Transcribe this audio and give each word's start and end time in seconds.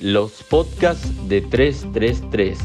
Los 0.00 0.42
podcasts 0.42 1.28
de 1.28 1.40
333. 1.40 2.58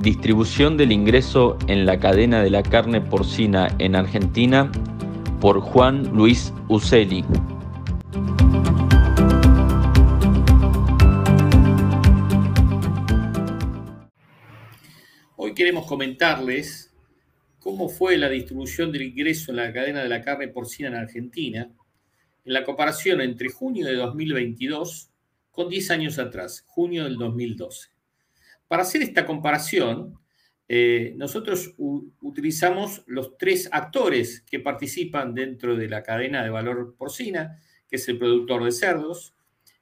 Distribución 0.00 0.76
del 0.76 0.90
ingreso 0.90 1.56
en 1.68 1.86
la 1.86 2.00
cadena 2.00 2.42
de 2.42 2.50
la 2.50 2.64
carne 2.64 3.00
porcina 3.00 3.68
en 3.78 3.94
Argentina 3.94 4.72
por 5.40 5.60
Juan 5.60 6.10
Luis 6.12 6.52
Uceli. 6.66 7.24
Hoy 15.36 15.54
queremos 15.54 15.86
comentarles 15.86 16.91
cómo 17.62 17.88
fue 17.88 18.18
la 18.18 18.28
distribución 18.28 18.90
del 18.90 19.02
ingreso 19.02 19.52
en 19.52 19.58
la 19.58 19.72
cadena 19.72 20.02
de 20.02 20.08
la 20.08 20.20
carne 20.20 20.48
porcina 20.48 20.88
en 20.88 20.96
Argentina 20.96 21.70
en 22.44 22.52
la 22.52 22.64
comparación 22.64 23.20
entre 23.20 23.48
junio 23.48 23.86
de 23.86 23.94
2022 23.94 25.10
con 25.50 25.68
10 25.68 25.90
años 25.92 26.18
atrás, 26.18 26.64
junio 26.66 27.04
del 27.04 27.16
2012. 27.16 27.90
Para 28.66 28.82
hacer 28.82 29.02
esta 29.02 29.24
comparación, 29.26 30.18
eh, 30.66 31.12
nosotros 31.16 31.74
utilizamos 31.76 33.04
los 33.06 33.36
tres 33.36 33.68
actores 33.70 34.40
que 34.40 34.58
participan 34.58 35.34
dentro 35.34 35.76
de 35.76 35.88
la 35.88 36.02
cadena 36.02 36.42
de 36.42 36.50
valor 36.50 36.96
porcina, 36.96 37.60
que 37.88 37.96
es 37.96 38.08
el 38.08 38.18
productor 38.18 38.64
de 38.64 38.72
cerdos, 38.72 39.34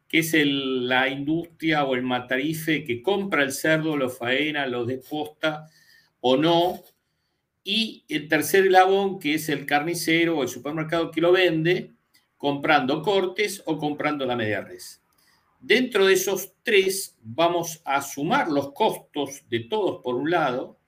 que 0.08 0.18
es 0.18 0.34
la 0.34 1.08
industria 1.08 1.84
o 1.84 1.94
el 1.94 2.02
matarife 2.02 2.84
que 2.84 3.00
compra 3.00 3.44
el 3.44 3.52
cerdo, 3.52 3.96
lo 3.96 4.10
faena, 4.10 4.66
lo 4.66 4.84
desposta 4.84 5.68
o 6.20 6.36
no, 6.36 6.82
y 7.62 8.04
el 8.08 8.28
tercer 8.28 8.66
eslabón, 8.66 9.18
que 9.18 9.34
es 9.34 9.48
el 9.48 9.66
carnicero 9.66 10.38
o 10.38 10.42
el 10.42 10.48
supermercado 10.48 11.10
que 11.10 11.20
lo 11.20 11.32
vende, 11.32 11.92
comprando 12.36 13.02
cortes 13.02 13.62
o 13.66 13.76
comprando 13.76 14.24
la 14.24 14.36
media 14.36 14.62
res. 14.62 15.02
Dentro 15.60 16.06
de 16.06 16.14
esos 16.14 16.54
tres 16.62 17.18
vamos 17.22 17.82
a 17.84 18.00
sumar 18.00 18.48
los 18.48 18.72
costos 18.72 19.42
de 19.50 19.60
todos 19.60 20.00
por 20.02 20.14
un 20.14 20.30
lado, 20.30 20.78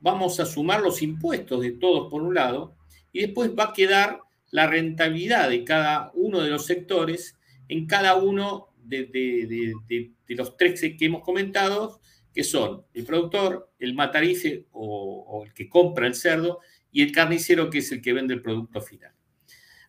vamos 0.00 0.40
a 0.40 0.46
sumar 0.46 0.80
los 0.80 1.02
impuestos 1.02 1.60
de 1.60 1.72
todos 1.72 2.10
por 2.10 2.22
un 2.22 2.34
lado, 2.34 2.74
y 3.12 3.20
después 3.20 3.50
va 3.50 3.64
a 3.64 3.72
quedar 3.74 4.20
la 4.50 4.66
rentabilidad 4.66 5.50
de 5.50 5.64
cada 5.64 6.10
uno 6.14 6.40
de 6.40 6.50
los 6.50 6.64
sectores 6.64 7.36
en 7.68 7.86
cada 7.86 8.16
uno 8.16 8.68
de, 8.82 9.04
de 9.06 10.34
los 10.34 10.56
tres 10.56 10.80
que 10.80 10.96
hemos 11.00 11.22
comentado 11.22 12.00
que 12.32 12.44
son 12.44 12.86
el 12.94 13.04
productor, 13.04 13.72
el 13.78 13.94
matarife 13.94 14.66
o, 14.72 15.42
el 15.44 15.52
que 15.52 15.68
compra 15.68 16.06
el 16.06 16.14
cerdo 16.14 16.60
y 16.90 17.02
el 17.02 17.12
carnicero 17.12 17.68
que 17.68 17.78
es 17.78 17.92
el 17.92 18.00
que 18.00 18.12
vende 18.12 18.34
el 18.34 18.42
producto 18.42 18.80
final. 18.80 19.12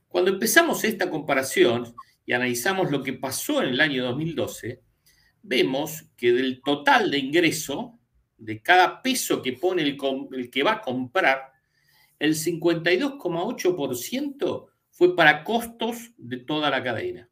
Cuando 0.07 0.31
empezamos 0.31 0.83
esta 0.83 1.09
comparación 1.09 1.95
y 2.25 2.33
analizamos 2.33 2.91
lo 2.91 3.01
que 3.01 3.13
pasó 3.13 3.61
en 3.61 3.69
el 3.69 3.79
año 3.81 4.03
2012, 4.05 4.81
vemos 5.41 6.09
que 6.15 6.33
del 6.33 6.61
total 6.61 7.09
de 7.11 7.19
ingreso, 7.19 7.99
de 8.37 8.61
cada 8.61 9.01
peso 9.01 9.41
que 9.41 9.53
pone 9.53 9.81
el, 9.83 9.97
que 10.51 10.63
va 10.63 10.73
a 10.73 10.81
comprar, 10.81 11.53
el 12.19 12.35
52,8% 12.35 14.67
fue 14.91 15.15
para 15.15 15.43
costos 15.43 16.11
de 16.17 16.37
toda 16.37 16.69
la 16.69 16.83
cadena. 16.83 17.27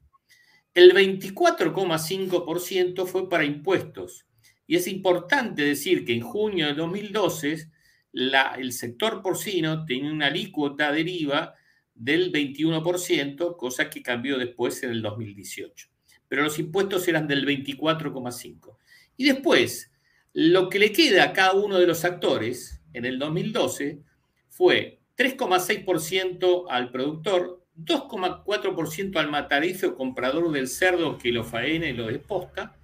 El 0.74 0.94
24,5% 0.94 3.06
fue 3.06 3.30
para 3.30 3.44
impuestos 3.44 4.26
y 4.72 4.78
es 4.78 4.88
importante 4.88 5.66
decir 5.66 6.06
que 6.06 6.14
en 6.14 6.22
junio 6.22 6.68
de 6.68 6.76
2012 6.76 7.68
el 8.14 8.72
sector 8.72 9.22
porcino 9.22 9.86
tenía 9.86 10.10
una 10.10 10.28
alícuota 10.28 10.94
deriva 10.94 11.56
del 11.94 12.32
21%, 12.32 13.58
cosa 13.58 13.90
que 13.90 14.02
cambió 14.02 14.38
después 14.38 14.82
en 14.84 14.92
el 14.92 15.02
2018. 15.02 15.90
Pero 16.30 16.44
los 16.44 16.58
impuestos 16.58 17.06
eran 17.10 17.28
del 17.28 17.46
24,5%. 17.46 18.78
Y 19.18 19.26
después, 19.26 19.92
lo 20.32 20.70
que 20.70 20.80
le 20.80 20.94
queda 20.94 21.26
a 21.26 21.34
cada 21.34 21.52
uno 21.52 21.78
de 21.78 21.88
los 21.88 22.06
actores 22.06 22.82
en 22.94 23.04
el 23.04 23.20
2012 23.20 24.00
fue 24.48 25.02
3,6% 25.18 26.68
al 26.70 26.92
productor, 26.92 27.62
2,4% 27.78 29.18
al 29.18 29.30
matarife 29.30 29.88
o 29.88 29.96
comprador 29.96 30.50
del 30.50 30.70
cerdo 30.70 31.18
que 31.18 31.34
lo 31.34 31.44
faena 31.44 31.90
y 31.90 31.94
lo 31.94 32.08
desposta, 32.08 32.78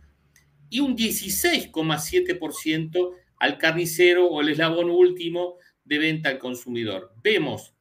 y 0.69 0.79
un 0.79 0.95
16,7% 0.95 3.15
al 3.37 3.57
carnicero 3.57 4.27
o 4.27 4.41
el 4.41 4.49
eslabón 4.49 4.89
último 4.89 5.57
de 5.83 5.99
venta 5.99 6.29
al 6.29 6.39
consumidor. 6.39 7.13
Vemos 7.23 7.73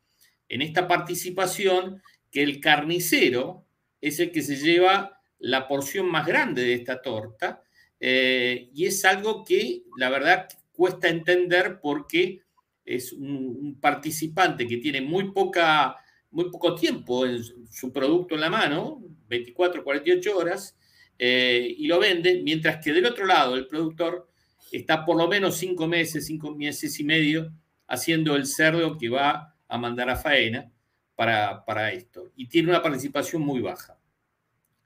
en 0.49 0.63
esta 0.63 0.87
participación 0.87 2.03
que 2.31 2.43
el 2.43 2.61
carnicero 2.61 3.67
es 4.01 4.21
el 4.21 4.31
que 4.31 4.43
se 4.43 4.57
lleva 4.57 5.21
la 5.39 5.69
porción 5.69 6.07
más 6.07 6.27
grande 6.27 6.63
de 6.63 6.75
esta 6.75 7.03
torta 7.03 7.63
eh, 7.99 8.71
y 8.75 8.87
es 8.87 9.05
algo 9.05 9.45
que 9.45 9.83
la 9.97 10.11
verdad 10.11 10.49
cuesta 10.73 11.09
entender 11.09 11.81
porque 11.81 12.43
es 12.85 13.13
un, 13.13 13.79
participante 13.81 14.67
que 14.67 14.77
tiene 14.77 15.01
muy, 15.01 15.33
poca, 15.33 15.97
muy 16.31 16.51
poco 16.51 16.75
tiempo 16.75 17.27
en 17.27 17.43
su 17.71 17.93
producto 17.93 18.35
en 18.35 18.43
la 18.43 18.51
mano, 18.51 19.03
24, 19.29 19.83
48 19.83 20.37
horas, 20.37 20.77
eh, 21.19 21.75
y 21.79 21.87
lo 21.87 21.99
vende, 21.99 22.43
mientras 22.43 22.83
que 22.83 22.93
del 22.93 23.07
otro 23.07 23.27
lado 23.27 23.57
el 23.57 23.67
productor 23.67 24.29
está 24.71 25.05
por 25.05 25.17
lo 25.17 25.29
menos 25.29 25.57
cinco 25.57 25.87
meses, 25.87 26.27
cinco 26.27 26.55
meses 26.55 26.99
y 27.01 27.05
medio 27.05 27.53
haciendo 27.87 28.37
el 28.37 28.47
cerdo 28.47 28.99
que 28.99 29.09
va 29.09 29.57
a 29.69 29.79
mandar 29.79 30.11
a 30.11 30.17
faena 30.17 30.71
para, 31.15 31.65
para 31.65 31.93
esto 31.93 32.31
y 32.37 32.49
tiene 32.49 32.71
una 32.71 32.83
participación 32.83 33.43
muy 33.43 33.61
baja. 33.61 33.99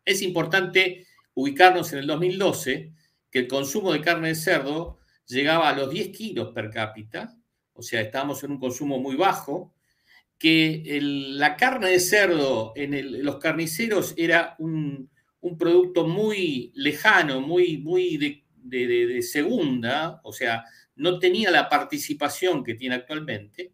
Es 0.04 0.22
importante 0.22 1.06
ubicarnos 1.34 1.92
en 1.92 2.00
el 2.00 2.06
2012 2.06 2.92
que 3.30 3.38
el 3.38 3.48
consumo 3.48 3.92
de 3.92 4.00
carne 4.00 4.28
de 4.28 4.34
cerdo 4.34 4.98
llegaba 5.26 5.68
a 5.68 5.74
los 5.74 5.91
10 5.91 6.16
kilos 6.16 6.52
per 6.52 6.70
cápita, 6.70 7.36
o 7.72 7.82
sea, 7.82 8.00
estábamos 8.00 8.42
en 8.44 8.52
un 8.52 8.58
consumo 8.58 8.98
muy 8.98 9.16
bajo, 9.16 9.72
que 10.38 10.98
la 11.02 11.56
carne 11.56 11.91
de 11.91 12.00
cerdo 12.00 12.72
en 12.74 13.22
los 13.22 13.36
carniceros 13.36 14.14
era 14.16 14.56
un, 14.58 15.09
un 15.40 15.56
producto 15.56 16.06
muy 16.06 16.72
lejano, 16.74 17.40
muy, 17.40 17.78
muy 17.78 18.16
de, 18.16 19.22
segunda, 19.22 20.20
o 20.22 20.32
sea, 20.32 20.64
no 20.96 21.18
tenía 21.18 21.50
la 21.50 21.68
participación 21.68 22.62
que 22.62 22.74
tiene 22.74 22.96
actualmente. 22.96 23.72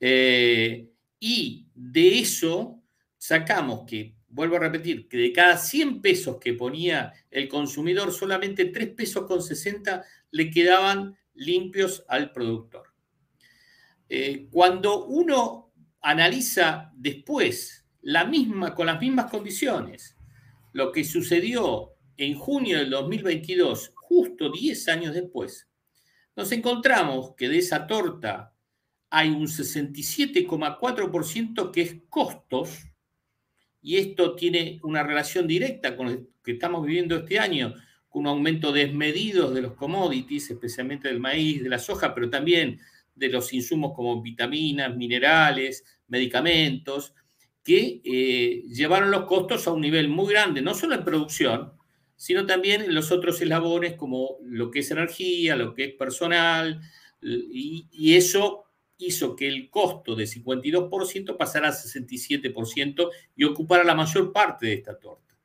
Eh, 0.00 0.88
y 1.20 1.66
de 1.74 2.18
eso 2.18 2.82
sacamos 3.16 3.84
que, 3.86 4.14
vuelvo 4.28 4.56
a 4.56 4.60
repetir, 4.60 5.08
que 5.08 5.16
de 5.16 5.32
cada 5.32 5.56
100 5.56 6.02
pesos 6.02 6.38
que 6.38 6.54
ponía 6.54 7.12
el 7.30 7.48
consumidor, 7.48 8.12
solamente 8.12 8.66
3 8.66 8.88
pesos 8.88 9.26
con 9.26 9.42
60 9.42 10.04
le 10.32 10.50
quedaban 10.50 11.16
limpios 11.34 12.04
al 12.08 12.32
productor. 12.32 12.88
Eh, 14.08 14.48
cuando 14.50 15.06
uno 15.06 15.72
analiza 16.00 16.92
después 16.94 17.84
la 18.02 18.24
misma, 18.24 18.74
con 18.74 18.86
las 18.86 19.00
mismas 19.00 19.30
condiciones, 19.30 20.16
lo 20.76 20.92
que 20.92 21.02
sucedió 21.04 21.94
en 22.18 22.34
junio 22.34 22.76
del 22.76 22.90
2022, 22.90 23.92
justo 23.94 24.52
10 24.52 24.88
años 24.88 25.14
después, 25.14 25.66
nos 26.36 26.52
encontramos 26.52 27.34
que 27.34 27.48
de 27.48 27.56
esa 27.56 27.86
torta 27.86 28.52
hay 29.08 29.30
un 29.30 29.46
67,4% 29.46 31.70
que 31.70 31.80
es 31.80 31.96
costos, 32.10 32.88
y 33.80 33.96
esto 33.96 34.34
tiene 34.34 34.78
una 34.82 35.02
relación 35.02 35.46
directa 35.46 35.96
con 35.96 36.12
lo 36.12 36.28
que 36.44 36.52
estamos 36.52 36.84
viviendo 36.84 37.16
este 37.16 37.38
año, 37.38 37.72
con 38.10 38.24
un 38.24 38.28
aumento 38.28 38.70
desmedido 38.70 39.54
de 39.54 39.62
los 39.62 39.72
commodities, 39.76 40.50
especialmente 40.50 41.08
del 41.08 41.20
maíz, 41.20 41.62
de 41.62 41.70
la 41.70 41.78
soja, 41.78 42.14
pero 42.14 42.28
también 42.28 42.78
de 43.14 43.30
los 43.30 43.54
insumos 43.54 43.94
como 43.96 44.20
vitaminas, 44.20 44.94
minerales, 44.94 45.86
medicamentos, 46.06 47.14
que 47.66 48.00
eh, 48.04 48.62
llevaron 48.68 49.10
los 49.10 49.24
costos 49.24 49.66
a 49.66 49.72
un 49.72 49.80
nivel 49.80 50.08
muy 50.08 50.32
grande, 50.32 50.62
no 50.62 50.72
solo 50.72 50.94
en 50.94 51.02
producción, 51.02 51.72
sino 52.14 52.46
también 52.46 52.82
en 52.82 52.94
los 52.94 53.10
otros 53.10 53.42
eslabones 53.42 53.94
como 53.94 54.36
lo 54.44 54.70
que 54.70 54.78
es 54.78 54.90
energía, 54.92 55.56
lo 55.56 55.74
que 55.74 55.86
es 55.86 55.94
personal, 55.94 56.80
y, 57.20 58.14
eso 58.14 58.66
hizo 58.98 59.34
que 59.34 59.48
el 59.48 59.68
costo 59.68 60.14
de 60.14 60.26
52% 60.26 61.36
pasara 61.36 61.70
a 61.70 61.72
67% 61.72 63.10
y 63.34 63.42
ocupara 63.42 63.82
la 63.82 63.96
mayor 63.96 64.32
parte 64.32 64.66
de 64.66 64.74
esta 64.74 64.96
torta. 64.96 65.36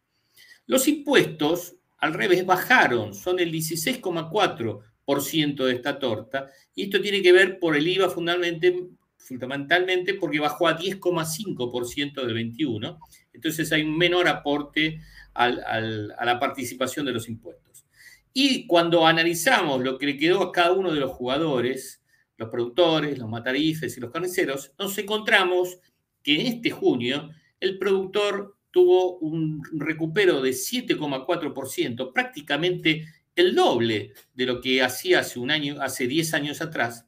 Los 0.67 0.87
impuestos, 0.87 1.77
al 1.97 2.13
revés, 2.13 2.45
bajaron, 2.45 3.15
son 3.15 3.39
el 3.39 3.51
16,4% 3.51 5.65
de 5.65 5.73
esta 5.73 5.97
torta, 5.97 6.51
y 6.75 6.83
esto 6.83 7.01
tiene 7.01 7.23
que 7.23 7.33
ver 7.33 7.57
por 7.57 7.75
el 7.75 7.87
IVA 7.87 8.11
fundamentalmente, 8.11 8.91
fundamentalmente 9.23 10.15
porque 10.15 10.39
bajó 10.39 10.67
a 10.67 10.77
10,5% 10.77 12.25
del 12.25 12.33
21, 12.33 12.99
entonces 13.33 13.71
hay 13.71 13.83
un 13.83 13.97
menor 13.97 14.27
aporte 14.27 14.99
a 15.33 15.49
la 15.49 16.39
participación 16.39 17.05
de 17.05 17.13
los 17.13 17.29
impuestos. 17.29 17.85
Y 18.33 18.65
cuando 18.67 19.05
analizamos 19.05 19.81
lo 19.81 19.97
que 19.97 20.05
le 20.05 20.17
quedó 20.17 20.41
a 20.41 20.51
cada 20.51 20.71
uno 20.73 20.91
de 20.91 20.99
los 20.99 21.11
jugadores, 21.11 22.01
los 22.37 22.49
productores, 22.49 23.17
los 23.17 23.29
matarifes 23.29 23.95
y 23.97 23.99
los 23.99 24.11
carniceros, 24.11 24.71
nos 24.79 24.97
encontramos 24.97 25.79
que 26.23 26.39
en 26.39 26.47
este 26.47 26.71
junio 26.71 27.29
el 27.59 27.77
productor 27.77 28.57
tuvo 28.71 29.17
un 29.19 29.61
recupero 29.73 30.41
de 30.41 30.51
7,4%, 30.51 32.13
prácticamente 32.13 33.05
el 33.35 33.53
doble 33.53 34.13
de 34.33 34.45
lo 34.45 34.61
que 34.61 34.81
hacía 34.81 35.19
hace 35.19 35.39
un 35.39 35.51
año, 35.51 35.81
hace 35.81 36.07
10 36.07 36.33
años 36.33 36.61
atrás. 36.61 37.05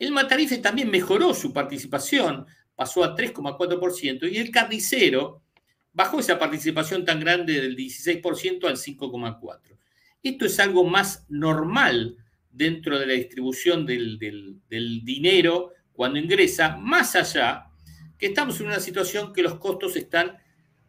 El 0.00 0.12
Matarife 0.12 0.56
también 0.58 0.90
mejoró 0.90 1.34
su 1.34 1.52
participación, 1.52 2.46
pasó 2.74 3.04
a 3.04 3.14
3,4%, 3.14 4.32
y 4.32 4.38
el 4.38 4.50
carnicero 4.50 5.42
bajó 5.92 6.20
esa 6.20 6.38
participación 6.38 7.04
tan 7.04 7.20
grande 7.20 7.60
del 7.60 7.76
16% 7.76 8.66
al 8.66 8.78
5,4%. 8.78 9.76
Esto 10.22 10.46
es 10.46 10.58
algo 10.58 10.84
más 10.84 11.26
normal 11.28 12.16
dentro 12.50 12.98
de 12.98 13.06
la 13.06 13.12
distribución 13.12 13.84
del, 13.84 14.18
dinero 15.04 15.74
cuando 15.92 16.18
ingresa, 16.18 16.78
más 16.78 17.14
allá 17.14 17.66
que 18.18 18.26
estamos 18.26 18.58
en 18.60 18.68
una 18.68 18.80
situación 18.80 19.34
que 19.34 19.42
los 19.42 19.58
costos 19.58 19.96
están 19.96 20.38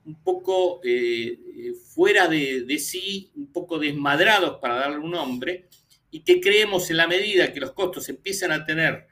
un 0.05 0.23
poco 0.23 0.79
eh, 0.85 1.73
fuera 1.93 2.29
de, 2.29 2.61
de, 2.61 2.79
sí, 2.79 3.29
un 3.35 3.51
poco 3.51 3.77
desmadrados 3.77 4.57
para 4.61 4.75
darle 4.75 4.99
un 4.99 5.11
nombre, 5.11 5.67
y 6.11 6.23
que 6.23 6.41
creemos 6.41 6.89
en 6.91 6.97
la 6.97 7.07
medida 7.07 7.51
que 7.53 7.59
los 7.59 7.71
costos 7.71 8.09
empiezan 8.09 8.51
a 8.51 8.65
tener 8.65 9.07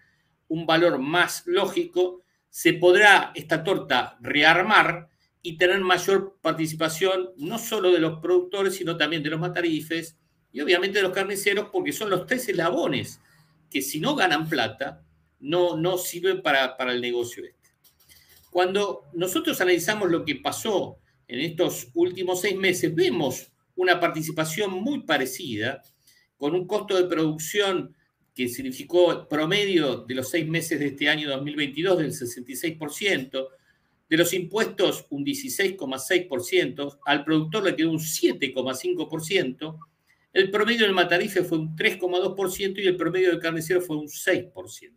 un 0.50 0.66
valor 0.66 1.00
más 1.00 1.44
lógico, 1.46 2.24
se 2.50 2.74
podrá 2.74 3.32
esta 3.36 3.64
torta 3.64 4.18
rearmar 4.22 5.10
y 5.42 5.58
tener 5.58 5.80
mayor 5.80 6.38
participación 6.42 7.30
no 7.38 7.58
solo 7.58 7.92
de 7.92 8.00
los 8.00 8.20
productores, 8.20 8.76
sino 8.76 8.98
también 8.98 9.24
de 9.24 9.30
los 9.30 9.40
matarifes 9.40 10.18
y 10.52 10.62
obviamente 10.62 10.98
de 10.98 11.04
los 11.04 11.14
carniceros, 11.14 11.70
porque 11.72 11.94
son 11.94 12.10
los 12.10 12.26
tres 12.26 12.50
eslabones 12.50 13.22
que 13.70 13.82
si 13.82 14.00
no 14.00 14.16
ganan 14.16 14.50
plata, 14.50 15.04
no, 15.40 15.78
no 15.78 15.98
sirven 15.98 16.42
para, 16.42 16.76
para 16.76 16.92
el 16.92 17.02
negocio 17.02 17.46
este. 17.46 17.70
Cuando 18.50 19.06
nosotros 19.14 19.62
analizamos 19.62 20.10
lo 20.10 20.26
que 20.26 20.36
pasó 20.36 20.98
en 21.28 21.40
estos 21.40 21.90
últimos 21.94 22.42
seis 22.42 22.58
meses, 22.58 22.94
vemos 22.94 23.52
una 23.76 24.00
participación 24.00 24.72
muy 24.72 25.04
parecida, 25.04 25.84
con 26.40 26.56
un 26.56 26.66
costo 26.66 26.96
de 26.96 27.08
producción 27.08 27.94
que 28.34 28.48
significó 28.48 29.28
promedio 29.28 29.98
de 29.98 30.16
los 30.16 30.30
seis 30.30 30.48
meses 30.48 30.80
de 30.80 30.88
este 30.88 31.10
año 31.10 31.30
2022 31.30 31.98
del 31.98 32.12
66%, 32.12 33.48
de 34.10 34.18
los 34.18 34.34
impuestos 34.34 35.06
un 35.10 35.26
16,6%, 35.26 37.00
al 37.06 37.26
productor 37.26 37.66
le 37.66 37.76
quedó 37.76 37.92
un 37.92 38.00
7,5%, 38.00 39.80
el 40.32 40.50
promedio 40.50 40.86
del 40.86 40.94
matarife 40.94 41.44
fue 41.44 41.58
un 41.58 41.76
3,2% 41.76 42.82
y 42.82 42.88
el 42.88 42.96
promedio 42.96 43.32
del 43.32 43.40
carnicero 43.40 43.82
fue 43.82 43.98
un 43.98 44.08
6%. 44.08 44.94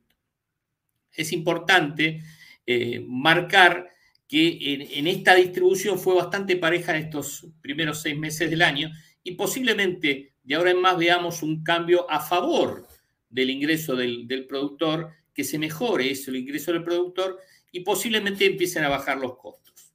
Es 1.11 1.33
importante 1.33 2.23
eh, 2.65 3.05
marcar 3.05 3.89
que 4.29 4.75
en, 4.75 4.83
en, 4.83 5.07
esta 5.09 5.35
distribución 5.35 5.99
fue 5.99 6.15
bastante 6.15 6.57
pareja 6.57 6.97
en 6.97 7.07
estos 7.07 7.49
primeros 7.61 8.01
seis 8.01 8.17
meses 8.17 8.49
del 8.49 8.63
año 8.63 8.93
y 9.25 9.33
posiblemente 9.33 10.32
de 10.43 10.55
ahora 10.55 10.71
en 10.71 10.81
más 10.81 10.97
veamos 10.97 11.43
un 11.43 11.63
cambio 11.63 12.11
a 12.11 12.21
favor 12.21 12.87
del 13.29 13.51
ingreso 13.51 13.97
del, 13.97 14.27
del 14.27 14.47
productor, 14.47 15.11
que 15.35 15.45
se 15.45 15.59
mejore 15.59 16.11
eso, 16.11 16.31
el 16.31 16.39
ingreso 16.39 16.73
del 16.73 16.85
productor 16.85 17.41
y 17.71 17.81
posiblemente 17.81 18.45
empiecen 18.45 18.85
a 18.85 18.89
bajar 18.89 19.19
los 19.19 19.37
costos. 19.37 19.95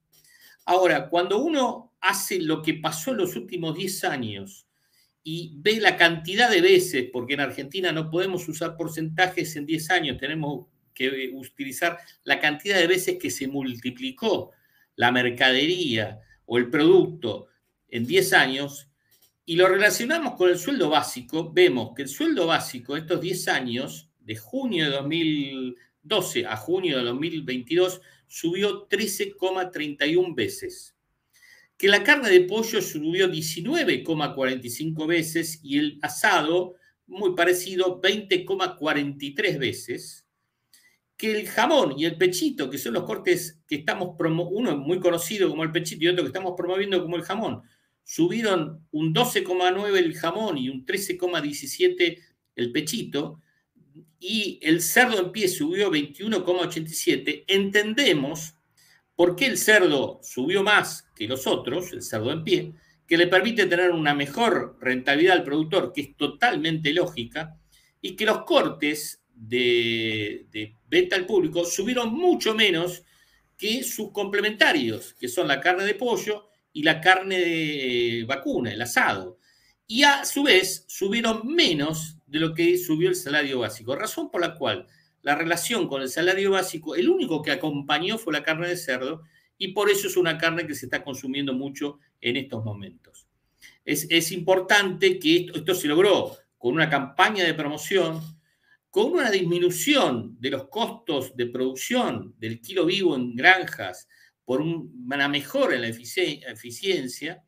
Ahora, 0.65 1.09
cuando 1.09 1.38
uno 1.38 1.94
hace 2.01 2.39
lo 2.39 2.61
que 2.61 2.73
pasó 2.73 3.11
en 3.11 3.17
los 3.17 3.35
últimos 3.35 3.75
10 3.75 4.03
años 4.05 4.67
y 5.23 5.53
ve 5.57 5.79
la 5.79 5.97
cantidad 5.97 6.49
de 6.49 6.61
veces, 6.61 7.09
porque 7.11 7.35
en 7.35 7.41
Argentina 7.41 7.91
no 7.91 8.09
podemos 8.09 8.47
usar 8.47 8.75
porcentajes 8.75 9.55
en 9.55 9.65
10 9.65 9.91
años, 9.91 10.17
tenemos 10.17 10.67
que 10.94 11.31
utilizar 11.33 11.99
la 12.23 12.39
cantidad 12.39 12.77
de 12.77 12.88
veces 12.88 13.17
que 13.19 13.29
se 13.29 13.47
multiplicó 13.47 14.51
la 14.95 15.11
mercadería 15.11 16.19
o 16.45 16.57
el 16.57 16.69
producto 16.69 17.47
en 17.89 18.05
10 18.05 18.33
años, 18.33 18.89
y 19.49 19.55
lo 19.55 19.69
relacionamos 19.69 20.35
con 20.35 20.49
el 20.49 20.59
sueldo 20.59 20.89
básico, 20.89 21.53
vemos 21.53 21.94
que 21.95 22.01
el 22.01 22.09
sueldo 22.09 22.47
básico 22.47 22.97
estos 22.97 23.21
10 23.21 23.47
años, 23.47 24.09
de 24.19 24.35
junio 24.35 24.83
de 24.83 24.91
2012 24.91 26.45
a 26.45 26.57
junio 26.57 26.97
de 26.97 27.05
2022, 27.05 28.01
subió 28.27 28.89
13,31 28.89 30.35
veces. 30.35 30.97
Que 31.77 31.88
la 31.88 32.03
carne 32.03 32.29
de 32.29 32.41
pollo 32.41 32.81
subió 32.81 33.29
19,45 33.29 35.07
veces 35.07 35.61
y 35.63 35.77
el 35.77 35.97
asado, 36.01 36.75
muy 37.05 37.33
parecido, 37.33 38.01
20,43 38.01 39.57
veces. 39.57 40.27
Que 41.15 41.39
el 41.39 41.47
jamón 41.47 41.97
y 41.97 42.03
el 42.03 42.17
pechito, 42.17 42.69
que 42.69 42.77
son 42.77 42.95
los 42.95 43.05
cortes 43.05 43.61
que 43.65 43.75
estamos 43.75 44.17
promoviendo, 44.17 44.57
uno 44.57 44.77
muy 44.77 44.99
conocido 44.99 45.49
como 45.49 45.63
el 45.63 45.71
pechito 45.71 46.03
y 46.03 46.09
otro 46.09 46.25
que 46.25 46.31
estamos 46.31 46.53
promoviendo 46.57 47.01
como 47.01 47.15
el 47.15 47.23
jamón, 47.23 47.63
subieron 48.07 48.88
un 48.92 49.13
12,9 49.13 49.98
el 49.98 50.15
jamón 50.15 50.57
y 50.57 50.69
un 50.69 50.86
13,17 50.86 52.18
el 52.56 52.71
pechito, 52.71 53.42
y 54.18 54.59
el 54.62 54.81
cerdo 54.81 55.19
en 55.19 55.33
pie 55.33 55.50
subió 55.50 55.92
21,87, 55.92 57.44
entendemos 57.48 58.56
por 59.13 59.36
qué 59.36 59.48
el 59.48 59.57
cerdo 59.57 60.21
subió 60.24 60.63
más 60.63 61.06
que 61.18 61.27
los 61.27 61.45
otros, 61.48 61.92
el 61.92 62.01
cerdo 62.01 62.31
en 62.31 62.45
pie, 62.45 62.74
que 63.06 63.18
le 63.18 63.27
permite 63.27 63.65
tener 63.65 63.92
una 63.92 64.15
mejor 64.15 64.77
rentabilidad 64.80 65.36
al 65.36 65.44
productor, 65.44 65.92
que 65.92 66.01
es 66.01 66.15
totalmente 66.15 66.94
lógica, 66.94 67.59
y 68.01 68.15
que 68.15 68.25
los 68.25 68.45
cortes 68.45 69.21
de, 69.33 70.48
de 70.50 70.75
venta 70.88 71.18
al 71.18 71.25
público 71.25 71.65
subieron 71.65 72.13
mucho 72.13 72.56
menos 72.56 73.04
que 73.57 73.83
sus 73.83 74.12
complementarios, 74.12 75.13
que 75.15 75.27
son 75.27 75.50
la 75.50 75.59
carne 75.59 75.83
de 75.83 75.95
pollo 75.95 76.48
y 76.77 76.83
la 76.83 77.01
carne 77.01 77.39
de 77.39 78.25
vacuna, 78.27 78.71
el 78.71 78.79
asado. 78.79 79.39
Y 79.88 80.03
a 80.03 80.24
su 80.25 80.44
vez 80.44 80.85
subieron 80.88 81.41
menos 81.44 82.19
de 82.27 82.39
lo 82.39 82.53
que 82.53 82.77
subió 82.77 83.09
el 83.09 83.15
salario 83.15 83.57
básico, 83.57 83.95
razón 83.95 84.29
por 84.29 84.41
la 84.41 84.53
cual 84.53 84.85
la 85.24 85.33
relación 85.33 85.88
con 85.88 86.03
el 86.03 86.09
salario 86.09 86.51
básico, 86.51 86.95
el 86.95 87.09
único 87.09 87.41
que 87.41 87.50
acompañó 87.50 88.19
fue 88.19 88.31
la 88.31 88.44
carne 88.44 88.68
de 88.68 88.77
cerdo 88.77 89.24
y 89.57 89.69
por 89.69 89.89
eso 89.89 90.06
es 90.06 90.18
una 90.18 90.38
carne 90.38 90.68
que 90.68 90.75
se 90.75 90.85
está 90.85 91.03
consumiendo 91.03 91.51
mucho 91.51 91.97
en 92.21 92.38
estos 92.38 92.63
momentos. 92.63 93.27
Es, 93.83 94.06
es 94.12 94.31
importante 94.31 95.18
que 95.18 95.38
esto, 95.38 95.57
esto 95.57 95.73
se 95.73 95.88
logró 95.88 96.38
con 96.59 96.75
una 96.75 96.91
campaña 96.91 97.44
de 97.44 97.56
promoción, 97.56 98.21
con 98.91 99.13
una 99.13 99.31
disminución 99.31 100.38
de 100.39 100.51
los 100.51 100.68
costos 100.68 101.35
de 101.35 101.47
producción 101.47 102.35
del 102.38 102.62
kilo 102.62 102.85
vivo 102.85 103.15
en 103.15 103.35
granjas, 103.35 104.07
por 104.47 104.61
una 104.61 105.27
mejora 105.27 105.75
en 105.75 105.81
la 105.81 105.89
eficiencia. 105.89 107.44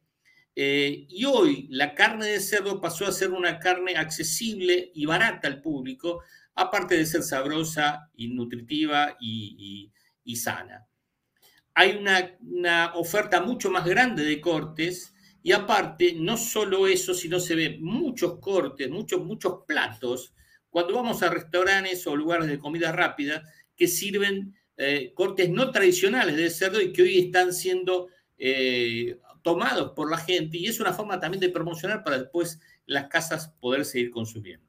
Eh, 0.54 1.06
y 1.08 1.24
hoy 1.24 1.66
la 1.70 1.96
carne 1.96 2.26
de 2.26 2.42
cerdo 2.42 2.82
pasó 2.82 3.06
a 3.06 3.14
ser 3.14 3.32
una 3.32 3.58
carne 3.58 3.96
accesible 3.96 4.92
y 4.94 5.06
barata 5.06 5.48
al 5.48 5.62
público, 5.62 6.22
aparte 6.56 6.98
de 6.98 7.06
ser 7.06 7.24
sabrosa 7.24 8.10
y 8.18 8.28
nutritiva 8.28 9.16
y, 9.18 9.94
sana. 10.36 10.86
Hay 11.74 11.96
una, 11.96 12.38
una, 12.42 12.94
oferta 12.96 13.40
mucho 13.40 13.72
más 13.72 13.86
grande 13.86 14.26
de 14.26 14.42
cortes 14.42 15.14
y 15.42 15.54
aparte, 15.54 16.16
no 16.16 16.36
solo 16.36 16.86
eso, 16.86 17.14
sino 17.14 17.40
se 17.40 17.56
ven 17.56 17.82
muchos 17.82 18.40
cortes, 18.42 18.90
muchos, 18.90 19.24
muchos 19.24 19.62
platos, 19.66 20.34
cuando 20.70 20.96
vamos 20.96 21.24
a 21.24 21.30
restaurantes 21.30 22.06
o 22.08 22.16
lugares 22.18 22.48
de 22.48 22.60
comida 22.60 22.92
rápida 22.92 23.42
que 23.78 23.88
sirven 23.88 24.59
eh, 24.82 25.12
cortes 25.14 25.50
no 25.50 25.72
tradicionales 25.72 26.38
de 26.38 26.50
cerdo 26.50 26.82
y 26.82 26.94
que 26.94 27.02
hoy 27.02 27.18
están 27.18 27.54
siendo 27.54 28.08
eh, 28.38 29.18
tomados 29.42 29.92
por 29.92 30.10
la 30.10 30.18
gente 30.18 30.58
y 30.58 30.68
es 30.68 30.80
una 30.80 30.94
forma 30.94 31.20
también 31.20 31.42
de 31.42 31.50
promocionar 31.50 32.02
para 32.02 32.18
después 32.18 32.62
las 32.86 33.10
casas 33.10 33.50
poder 33.60 33.84
seguir 33.84 34.10
consumiendo. 34.10 34.66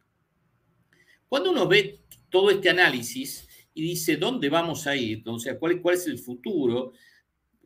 Cuando 1.28 1.52
uno 1.52 1.68
ve 1.68 2.00
todo 2.28 2.50
este 2.50 2.70
análisis 2.70 3.46
y 3.72 3.82
dice 3.82 4.16
dónde 4.16 4.48
vamos 4.48 4.88
a 4.88 4.96
ir, 4.96 5.22
o 5.26 5.38
sea, 5.38 5.56
cuál, 5.56 5.80
cuál 5.80 5.94
es 5.94 6.08
el 6.08 6.18
futuro, 6.18 6.92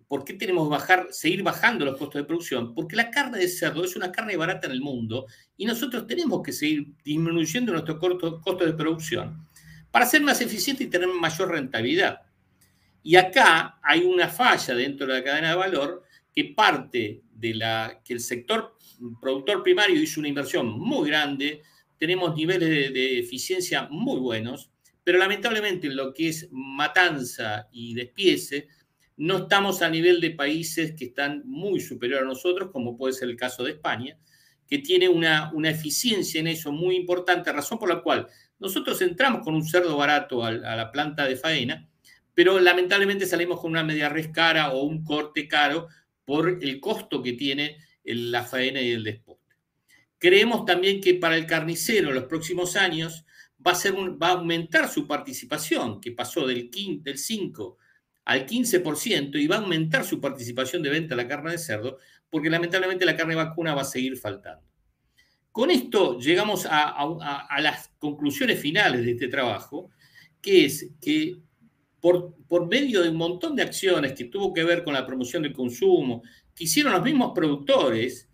¿por 0.06 0.22
qué 0.22 0.34
tenemos 0.34 0.68
que 0.68 0.72
bajar, 0.72 1.06
seguir 1.12 1.42
bajando 1.42 1.86
los 1.86 1.96
costos 1.96 2.20
de 2.20 2.24
producción? 2.24 2.74
Porque 2.74 2.94
la 2.94 3.10
carne 3.10 3.38
de 3.38 3.48
cerdo 3.48 3.84
es 3.84 3.96
una 3.96 4.12
carne 4.12 4.36
barata 4.36 4.66
en 4.66 4.74
el 4.74 4.82
mundo 4.82 5.24
y 5.56 5.64
nosotros 5.64 6.06
tenemos 6.06 6.42
que 6.42 6.52
seguir 6.52 6.88
disminuyendo 7.02 7.72
nuestros 7.72 7.98
costos 7.98 8.66
de 8.66 8.74
producción 8.74 9.48
para 9.90 10.04
ser 10.04 10.20
más 10.20 10.42
eficientes 10.42 10.86
y 10.86 10.90
tener 10.90 11.08
mayor 11.08 11.50
rentabilidad. 11.50 12.20
Y 13.04 13.16
acá 13.16 13.78
hay 13.82 14.00
una 14.00 14.28
falla 14.28 14.74
dentro 14.74 15.06
de 15.06 15.12
la 15.12 15.22
cadena 15.22 15.50
de 15.50 15.56
valor 15.56 16.04
que 16.34 16.54
parte 16.56 17.22
de 17.32 17.54
la 17.54 18.00
que 18.02 18.14
el 18.14 18.20
sector 18.20 18.76
productor 19.20 19.62
primario 19.62 20.00
hizo 20.00 20.20
una 20.20 20.30
inversión 20.30 20.66
muy 20.66 21.10
grande, 21.10 21.62
tenemos 21.98 22.34
niveles 22.34 22.92
de, 22.94 23.18
eficiencia 23.18 23.88
muy 23.90 24.18
buenos, 24.20 24.70
pero 25.04 25.18
lamentablemente 25.18 25.86
en 25.86 25.96
lo 25.96 26.14
que 26.14 26.28
es 26.28 26.48
matanza 26.50 27.68
y 27.72 27.92
despiece, 27.92 28.68
no 29.18 29.36
estamos 29.36 29.82
a 29.82 29.90
nivel 29.90 30.18
de 30.22 30.30
países 30.30 30.94
que 30.96 31.04
están 31.04 31.42
muy 31.44 31.80
superior 31.80 32.22
a 32.22 32.26
nosotros, 32.26 32.70
como 32.72 32.96
puede 32.96 33.12
ser 33.12 33.28
el 33.28 33.36
caso 33.36 33.64
de 33.64 33.72
España, 33.72 34.18
que 34.66 34.78
tiene 34.78 35.10
una, 35.10 35.52
una 35.52 35.68
eficiencia 35.68 36.40
en 36.40 36.46
eso 36.46 36.72
muy 36.72 36.96
importante, 36.96 37.52
razón 37.52 37.78
por 37.78 37.90
la 37.90 38.00
cual 38.00 38.28
nosotros 38.58 39.02
entramos 39.02 39.42
con 39.42 39.54
un 39.54 39.64
cerdo 39.66 39.94
barato 39.98 40.42
a, 40.42 40.48
a 40.48 40.74
la 40.74 40.90
planta 40.90 41.26
de 41.26 41.36
faena, 41.36 41.86
pero 42.34 42.58
lamentablemente 42.60 43.26
salimos 43.26 43.60
con 43.60 43.70
una 43.70 43.84
media 43.84 44.08
res 44.08 44.28
cara 44.28 44.72
o 44.72 44.82
un 44.82 45.04
corte 45.04 45.48
caro 45.48 45.88
por 46.24 46.58
el 46.62 46.80
costo 46.80 47.22
que 47.22 47.34
tiene 47.34 47.78
la 48.04 48.44
faena 48.44 48.80
y 48.80 48.90
el 48.90 49.04
desporte. 49.04 49.56
Creemos 50.18 50.64
también 50.64 51.00
que 51.00 51.14
para 51.14 51.36
el 51.36 51.46
carnicero 51.46 52.08
en 52.08 52.14
los 52.14 52.24
próximos 52.24 52.76
años 52.76 53.24
va 53.64 53.72
a, 53.72 53.74
ser 53.74 53.94
va 53.94 54.28
a 54.28 54.32
aumentar 54.32 54.88
su 54.88 55.06
participación, 55.06 56.00
que 56.00 56.12
pasó 56.12 56.46
del, 56.46 56.70
del 57.02 57.18
5 57.18 57.78
al 58.24 58.46
15%, 58.46 59.38
y 59.40 59.46
va 59.46 59.56
a 59.56 59.60
aumentar 59.60 60.04
su 60.04 60.20
participación 60.20 60.82
de 60.82 60.90
venta 60.90 61.14
de 61.14 61.22
la 61.22 61.28
carne 61.28 61.52
de 61.52 61.58
cerdo, 61.58 61.98
porque 62.30 62.50
lamentablemente 62.50 63.04
la 63.04 63.16
carne 63.16 63.34
vacuna 63.34 63.74
va 63.74 63.82
a 63.82 63.84
seguir 63.84 64.16
faltando. 64.16 64.66
Con 65.52 65.70
esto 65.70 66.18
llegamos 66.18 66.66
a, 66.68 67.60
las 67.60 67.92
conclusiones 67.98 68.58
finales 68.58 69.04
de 69.04 69.12
este 69.12 69.28
trabajo, 69.28 69.90
que 70.40 70.64
es 70.64 70.90
que 71.00 71.36
por, 72.04 72.34
por, 72.46 72.66
medio 72.66 73.00
de 73.00 73.08
un 73.08 73.16
montón 73.16 73.56
de 73.56 73.62
acciones 73.62 74.12
que 74.12 74.26
tuvo 74.26 74.52
que 74.52 74.62
ver 74.62 74.84
con 74.84 74.92
la 74.92 75.06
promoción 75.06 75.42
del 75.42 75.54
consumo, 75.54 76.22
que 76.54 76.64
hicieron 76.64 76.92
los 76.92 77.02
mismos 77.02 77.32
productores, 77.34 78.28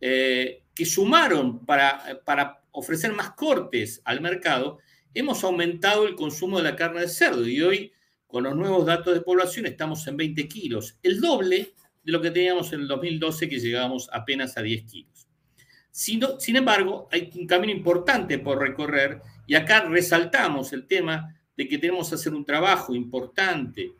eh, 0.00 0.62
que 0.72 0.86
sumaron 0.86 1.66
para, 1.66 2.22
para 2.24 2.62
ofrecer 2.70 3.12
más 3.12 3.32
cortes 3.32 4.00
al 4.04 4.20
mercado, 4.20 4.78
hemos 5.14 5.42
aumentado 5.42 6.06
el 6.06 6.14
consumo 6.14 6.58
de 6.58 6.62
la 6.62 6.76
carne 6.76 7.00
de 7.00 7.08
cerdo 7.08 7.44
y 7.48 7.60
hoy, 7.60 7.92
con 8.28 8.44
los 8.44 8.54
nuevos 8.54 8.86
datos 8.86 9.12
de 9.12 9.20
población, 9.20 9.66
estamos 9.66 10.06
en 10.06 10.16
20 10.16 10.46
kilos, 10.46 10.96
el 11.02 11.20
doble 11.20 11.74
de 12.04 12.12
lo 12.12 12.20
que 12.20 12.30
teníamos 12.30 12.72
en 12.72 12.82
el 12.82 12.86
2012, 12.86 13.48
que 13.48 13.58
llegábamos 13.58 14.08
apenas 14.12 14.56
a 14.56 14.62
10 14.62 14.84
kilos. 14.84 15.26
Sin, 15.90 16.22
sin 16.38 16.54
embargo, 16.54 17.08
hay 17.10 17.32
un 17.34 17.48
camino 17.48 17.72
importante 17.72 18.38
por 18.38 18.60
recorrer 18.60 19.22
y 19.48 19.56
acá 19.56 19.80
resaltamos 19.88 20.72
el 20.72 20.86
tema 20.86 21.34
de 21.58 21.66
que 21.66 21.78
tenemos 21.78 22.08
que 22.08 22.14
hacer 22.14 22.32
un 22.32 22.44
trabajo 22.44 22.94
importante 22.94 23.92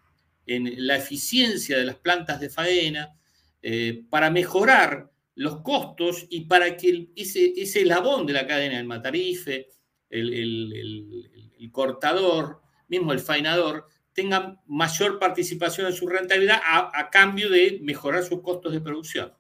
en 0.47 0.87
la 0.87 0.97
eficiencia 0.97 1.77
de 1.77 1.85
las 1.85 1.97
plantas 1.97 2.39
de 2.39 2.51
faena 2.51 3.19
eh, 3.61 4.05
para 4.09 4.31
mejorar 4.31 5.11
los 5.35 5.61
costos 5.63 6.25
y 6.31 6.43
para 6.43 6.77
que 6.77 7.09
ese, 7.17 7.53
ese 7.57 7.81
eslabón 7.81 8.27
de 8.27 8.35
la 8.35 8.47
cadena, 8.47 8.79
el 8.79 8.87
matarife, 8.87 9.71
el, 10.09 11.69
cortador, 11.73 12.63
mismo 12.87 13.13
el 13.13 13.19
faenador, 13.19 13.89
tenga 14.13 14.63
mayor 14.69 15.19
participación 15.19 15.89
en 15.89 15.95
su 15.95 16.07
rentabilidad 16.07 16.61
a, 16.65 17.11
cambio 17.11 17.51
de 17.51 17.81
mejorar 17.83 18.23
sus 18.23 18.41
costos 18.41 18.73
de 18.73 18.81
producción. 18.81 19.33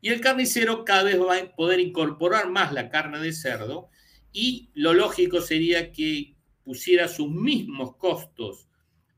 Y 0.00 0.08
el 0.08 0.22
carnicero 0.22 0.86
cada 0.86 1.02
vez 1.02 1.20
va 1.20 1.36
a 1.36 1.54
poder 1.54 1.78
incorporar 1.78 2.48
más 2.48 2.72
la 2.72 2.88
carne 2.88 3.18
de 3.18 3.34
cerdo 3.34 3.90
y 4.32 4.70
lo 4.72 4.94
lógico 4.94 5.42
sería 5.42 5.92
que 5.92 6.39
pusiera 6.62 7.08
sus 7.08 7.30
mismos 7.30 7.96
costos 7.96 8.68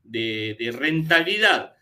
de, 0.03 0.55
de 0.59 0.71
rentabilidad 0.71 1.73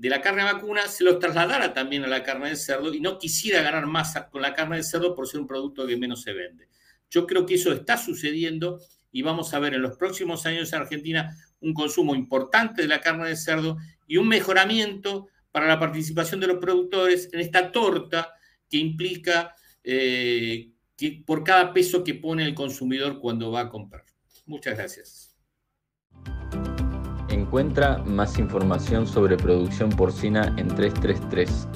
de 0.00 0.08
la 0.08 0.22
carne 0.22 0.44
vacuna 0.44 0.88
se 0.88 1.04
los 1.04 1.18
trasladara 1.18 1.74
también 1.74 2.04
a 2.04 2.08
la 2.08 2.22
carne 2.22 2.48
de 2.48 2.56
cerdo 2.56 2.94
y 2.94 3.00
no 3.00 3.18
quisiera 3.18 3.60
ganar 3.60 3.86
más 3.86 4.14
con 4.32 4.40
la 4.40 4.54
carne 4.54 4.78
de 4.78 4.82
cerdo 4.82 5.14
por 5.14 5.28
ser 5.28 5.40
un 5.40 5.46
producto 5.46 5.86
que 5.86 5.98
menos 5.98 6.22
se 6.22 6.32
vende. 6.32 6.68
Yo 7.10 7.26
creo 7.26 7.44
que 7.44 7.56
eso 7.56 7.70
está 7.70 7.98
sucediendo 7.98 8.80
y 9.12 9.20
vamos 9.20 9.52
a 9.52 9.58
ver 9.58 9.74
en 9.74 9.82
los 9.82 9.98
próximos 9.98 10.46
años 10.46 10.72
en 10.72 10.80
Argentina 10.80 11.36
un 11.60 11.74
consumo 11.74 12.14
importante 12.14 12.80
de 12.80 12.88
la 12.88 13.02
carne 13.02 13.28
de 13.28 13.36
cerdo 13.36 13.76
y 14.06 14.16
un 14.16 14.26
mejoramiento 14.26 15.28
para 15.52 15.66
la 15.66 15.78
participación 15.78 16.40
de 16.40 16.46
los 16.46 16.58
productores 16.58 17.28
en 17.34 17.40
esta 17.40 17.70
torta 17.70 18.32
que 18.70 18.78
implica 18.78 19.54
eh, 19.84 20.70
que 20.96 21.22
por 21.26 21.44
cada 21.44 21.74
peso 21.74 22.02
que 22.02 22.14
pone 22.14 22.46
el 22.46 22.54
consumidor 22.54 23.20
cuando 23.20 23.50
va 23.50 23.60
a 23.60 23.68
comprar. 23.68 24.04
Muchas 24.50 24.76
gracias. 24.76 25.36
Encuentra 27.28 27.98
más 27.98 28.36
información 28.40 29.06
sobre 29.06 29.36
producción 29.36 29.90
porcina 29.90 30.52
en 30.58 30.66
333 30.66 31.68